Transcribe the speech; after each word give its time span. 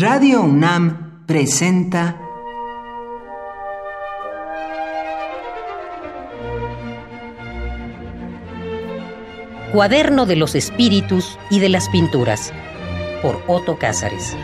Radio 0.00 0.40
UNAM 0.40 1.26
presenta 1.26 2.16
Cuaderno 9.74 10.24
de 10.24 10.36
los 10.36 10.54
Espíritus 10.54 11.38
y 11.50 11.60
de 11.60 11.68
las 11.68 11.90
Pinturas 11.90 12.50
por 13.20 13.42
Otto 13.46 13.76
Cázares. 13.76 14.34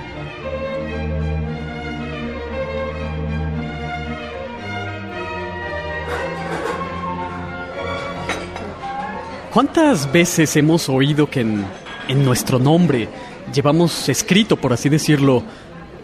¿Cuántas 9.54 10.12
veces 10.12 10.54
hemos 10.56 10.90
oído 10.90 11.30
que 11.30 11.40
en, 11.40 11.64
en 12.08 12.24
nuestro 12.26 12.58
nombre 12.58 13.08
llevamos 13.52 14.08
escrito, 14.08 14.56
por 14.56 14.72
así 14.72 14.88
decirlo, 14.88 15.42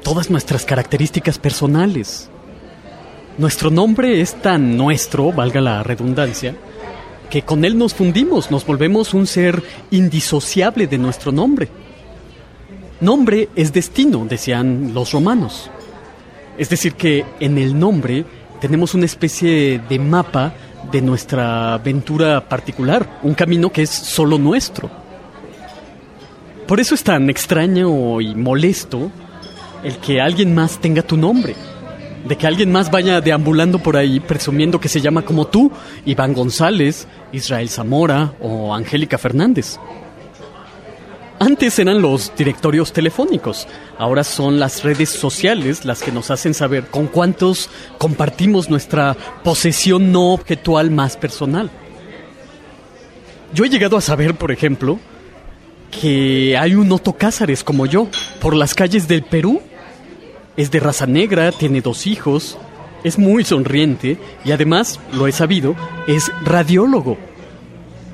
todas 0.03 0.31
nuestras 0.31 0.65
características 0.65 1.39
personales? 1.39 2.29
Nuestro 3.39 3.71
nombre 3.71 4.21
es 4.21 4.35
tan 4.43 4.77
nuestro, 4.77 5.33
valga 5.33 5.61
la 5.61 5.83
redundancia, 5.83 6.55
que 7.31 7.43
con 7.43 7.65
él 7.65 7.79
nos 7.79 7.95
fundimos, 7.95 8.51
nos 8.51 8.67
volvemos 8.67 9.15
un 9.15 9.27
ser 9.27 9.63
indisociable 9.91 10.87
de 10.87 10.99
nuestro 10.99 11.33
nombre. 11.33 11.69
Nombre 13.01 13.49
es 13.57 13.73
destino, 13.73 14.27
decían 14.29 14.93
los 14.93 15.13
romanos. 15.13 15.71
Es 16.59 16.69
decir, 16.69 16.95
que 16.95 17.25
en 17.41 17.57
el 17.57 17.79
nombre 17.79 18.25
tenemos 18.61 18.95
una 18.95 19.07
especie 19.07 19.81
de 19.89 19.99
mapa 19.99 20.53
de 20.93 21.01
nuestra 21.01 21.75
aventura 21.75 22.49
particular, 22.49 23.19
un 23.23 23.35
camino 23.35 23.73
que 23.73 23.83
es 23.83 23.91
solo 23.91 24.39
nuestro. 24.39 25.02
Por 26.67 26.81
eso 26.81 26.95
es 26.95 27.03
tan 27.03 27.29
extraño 27.29 28.21
y 28.21 28.35
molesto 28.35 29.11
el 29.83 29.99
que 29.99 30.21
alguien 30.21 30.55
más 30.55 30.79
tenga 30.79 31.03
tu 31.03 31.17
nombre, 31.17 31.55
de 32.27 32.37
que 32.37 32.47
alguien 32.47 32.71
más 32.71 32.91
vaya 32.91 33.21
deambulando 33.21 33.79
por 33.81 33.97
ahí 33.97 34.21
presumiendo 34.21 34.81
que 34.81 34.89
se 34.89 35.01
llama 35.01 35.23
como 35.23 35.47
tú, 35.47 35.73
Iván 36.07 36.35
González, 36.35 37.09
Israel 37.33 37.69
Zamora 37.69 38.35
o 38.41 38.75
Angélica 38.75 39.19
Fernández. 39.19 39.79
Antes 41.41 41.77
eran 41.81 42.01
los 42.01 42.33
directorios 42.37 42.93
telefónicos, 42.93 43.67
ahora 43.99 44.23
son 44.23 44.61
las 44.61 44.85
redes 44.85 45.11
sociales 45.11 45.85
las 45.85 46.01
que 46.01 46.13
nos 46.13 46.31
hacen 46.31 46.55
saber 46.55 46.87
con 46.87 47.09
cuántos 47.09 47.69
compartimos 47.99 48.71
nuestra 48.71 49.17
posesión 49.43 50.13
no 50.13 50.33
objetual 50.33 50.93
más 50.93 51.17
personal. 51.17 51.69
Yo 53.53 53.65
he 53.65 53.69
llegado 53.69 53.97
a 53.97 54.01
saber, 54.01 54.37
por 54.37 54.53
ejemplo, 54.53 55.01
que 55.93 56.57
hay 56.59 56.75
un 56.75 56.91
Otto 56.91 57.13
Cázares 57.13 57.63
como 57.63 57.87
yo 57.87 58.09
por 58.41 58.57
las 58.57 58.75
calles 58.75 59.07
del 59.07 59.23
Perú. 59.23 59.61
Es 60.57 60.73
de 60.73 60.81
raza 60.81 61.07
negra, 61.07 61.53
tiene 61.53 61.81
dos 61.81 62.09
hijos, 62.09 62.59
es 63.05 63.19
muy 63.19 63.45
sonriente 63.45 64.19
y 64.45 64.51
además, 64.51 64.99
lo 65.13 65.29
he 65.29 65.33
sabido, 65.33 65.77
es 66.09 66.33
radiólogo. 66.43 67.17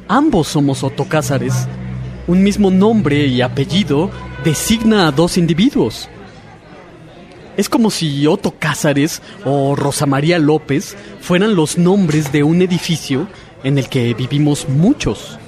Ambos 0.08 0.48
somos 0.48 0.84
Otto 0.84 1.06
Cázares 1.06 1.66
un 2.28 2.42
mismo 2.42 2.70
nombre 2.70 3.26
y 3.26 3.40
apellido 3.40 4.10
designa 4.44 5.08
a 5.08 5.12
dos 5.12 5.36
individuos. 5.38 6.08
Es 7.56 7.68
como 7.68 7.90
si 7.90 8.26
Otto 8.26 8.54
Cázares 8.56 9.20
o 9.44 9.74
Rosa 9.74 10.06
María 10.06 10.38
López 10.38 10.96
fueran 11.20 11.56
los 11.56 11.76
nombres 11.76 12.30
de 12.30 12.44
un 12.44 12.62
edificio 12.62 13.26
en 13.64 13.78
el 13.78 13.88
que 13.88 14.14
vivimos 14.14 14.68
muchos. 14.68 15.38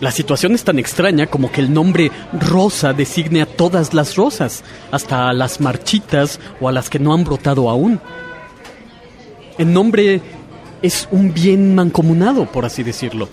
La 0.00 0.10
situación 0.10 0.54
es 0.54 0.62
tan 0.62 0.78
extraña 0.78 1.26
como 1.26 1.50
que 1.50 1.62
el 1.62 1.72
nombre 1.72 2.10
Rosa 2.38 2.92
designe 2.92 3.40
a 3.40 3.46
todas 3.46 3.94
las 3.94 4.14
rosas, 4.16 4.62
hasta 4.90 5.30
a 5.30 5.32
las 5.32 5.60
marchitas 5.60 6.38
o 6.60 6.68
a 6.68 6.72
las 6.72 6.90
que 6.90 6.98
no 6.98 7.14
han 7.14 7.24
brotado 7.24 7.70
aún. 7.70 7.98
El 9.56 9.72
nombre 9.72 10.20
es 10.82 11.08
un 11.10 11.32
bien 11.32 11.74
mancomunado, 11.74 12.44
por 12.44 12.66
así 12.66 12.82
decirlo. 12.82 13.28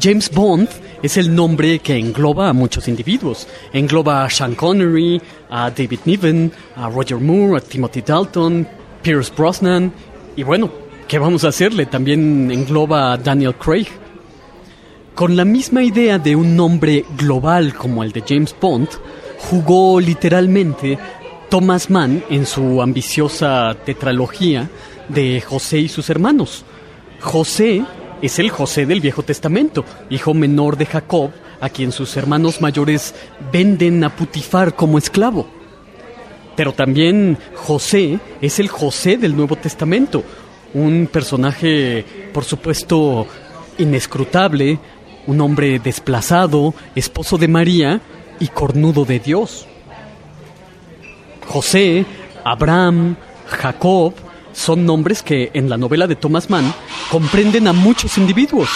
James 0.00 0.30
Bond 0.30 0.68
es 1.02 1.18
el 1.18 1.34
nombre 1.34 1.80
que 1.80 1.96
engloba 1.96 2.48
a 2.48 2.54
muchos 2.54 2.88
individuos. 2.88 3.46
Engloba 3.74 4.24
a 4.24 4.30
Sean 4.30 4.54
Connery, 4.54 5.20
a 5.50 5.70
David 5.70 6.00
Niven, 6.06 6.52
a 6.76 6.88
Roger 6.88 7.18
Moore, 7.18 7.58
a 7.58 7.60
Timothy 7.60 8.00
Dalton, 8.00 8.66
Pierce 9.02 9.32
Brosnan. 9.36 9.92
Y 10.36 10.44
bueno, 10.44 10.70
¿qué 11.06 11.18
vamos 11.18 11.44
a 11.44 11.48
hacerle? 11.48 11.86
También 11.86 12.50
engloba 12.50 13.12
a 13.12 13.18
Daniel 13.18 13.54
Craig. 13.56 13.88
Con 15.20 15.36
la 15.36 15.44
misma 15.44 15.82
idea 15.82 16.18
de 16.18 16.34
un 16.34 16.56
nombre 16.56 17.04
global 17.18 17.74
como 17.74 18.02
el 18.02 18.10
de 18.10 18.24
James 18.26 18.56
Bond, 18.58 18.88
jugó 19.36 20.00
literalmente 20.00 20.98
Thomas 21.50 21.90
Mann 21.90 22.24
en 22.30 22.46
su 22.46 22.80
ambiciosa 22.80 23.76
tetralogía 23.84 24.70
de 25.10 25.42
José 25.42 25.80
y 25.80 25.88
sus 25.88 26.08
hermanos. 26.08 26.64
José 27.20 27.84
es 28.22 28.38
el 28.38 28.48
José 28.48 28.86
del 28.86 29.02
Viejo 29.02 29.22
Testamento, 29.22 29.84
hijo 30.08 30.32
menor 30.32 30.78
de 30.78 30.86
Jacob, 30.86 31.32
a 31.60 31.68
quien 31.68 31.92
sus 31.92 32.16
hermanos 32.16 32.62
mayores 32.62 33.14
venden 33.52 34.02
a 34.04 34.16
Putifar 34.16 34.74
como 34.74 34.96
esclavo. 34.96 35.46
Pero 36.56 36.72
también 36.72 37.36
José 37.56 38.18
es 38.40 38.58
el 38.58 38.68
José 38.68 39.18
del 39.18 39.36
Nuevo 39.36 39.56
Testamento, 39.56 40.24
un 40.72 41.10
personaje, 41.12 42.06
por 42.32 42.44
supuesto, 42.44 43.26
inescrutable, 43.76 44.78
un 45.26 45.40
hombre 45.40 45.78
desplazado, 45.78 46.74
esposo 46.94 47.38
de 47.38 47.48
María 47.48 48.00
y 48.38 48.48
cornudo 48.48 49.04
de 49.04 49.18
Dios. 49.18 49.66
José, 51.46 52.06
Abraham, 52.44 53.16
Jacob, 53.46 54.14
son 54.52 54.84
nombres 54.84 55.22
que 55.22 55.50
en 55.54 55.68
la 55.68 55.76
novela 55.76 56.06
de 56.06 56.16
Thomas 56.16 56.50
Mann 56.50 56.72
comprenden 57.10 57.68
a 57.68 57.72
muchos 57.72 58.18
individuos. 58.18 58.68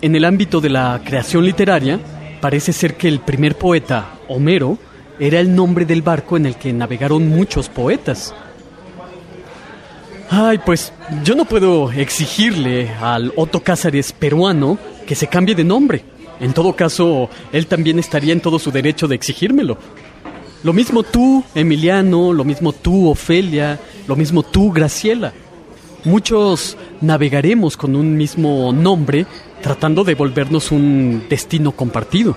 En 0.00 0.14
el 0.14 0.24
ámbito 0.24 0.60
de 0.60 0.70
la 0.70 1.00
creación 1.04 1.44
literaria, 1.44 1.98
parece 2.40 2.72
ser 2.72 2.96
que 2.96 3.08
el 3.08 3.20
primer 3.20 3.56
poeta, 3.56 4.18
Homero, 4.28 4.78
era 5.18 5.40
el 5.40 5.54
nombre 5.54 5.84
del 5.84 6.02
barco 6.02 6.36
en 6.36 6.46
el 6.46 6.56
que 6.56 6.72
navegaron 6.72 7.28
muchos 7.28 7.68
poetas. 7.68 8.34
Ay, 10.30 10.58
pues 10.64 10.92
yo 11.22 11.34
no 11.34 11.44
puedo 11.44 11.92
exigirle 11.92 12.90
al 13.00 13.32
Otto 13.36 13.62
Cázares 13.62 14.12
peruano 14.12 14.78
que 15.06 15.14
se 15.14 15.26
cambie 15.26 15.54
de 15.54 15.64
nombre. 15.64 16.04
En 16.40 16.52
todo 16.52 16.74
caso, 16.74 17.28
él 17.52 17.66
también 17.66 17.98
estaría 17.98 18.32
en 18.32 18.40
todo 18.40 18.58
su 18.58 18.70
derecho 18.70 19.06
de 19.06 19.14
exigírmelo. 19.14 19.78
Lo 20.62 20.72
mismo 20.72 21.02
tú, 21.02 21.44
Emiliano, 21.54 22.32
lo 22.32 22.44
mismo 22.44 22.72
tú, 22.72 23.10
Ofelia, 23.10 23.78
lo 24.06 24.16
mismo 24.16 24.42
tú, 24.42 24.72
Graciela. 24.72 25.32
Muchos 26.04 26.76
navegaremos 27.00 27.76
con 27.76 27.94
un 27.94 28.16
mismo 28.16 28.72
nombre 28.72 29.26
tratando 29.62 30.04
de 30.04 30.14
volvernos 30.14 30.72
un 30.72 31.24
destino 31.28 31.72
compartido. 31.72 32.36